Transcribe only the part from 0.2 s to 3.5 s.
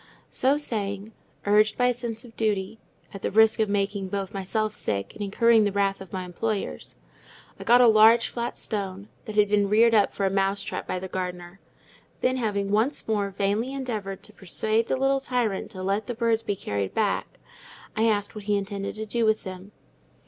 So saying—urged by a sense of duty—at the